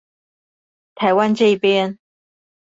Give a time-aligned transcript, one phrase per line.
[0.95, 1.99] 台灣這邊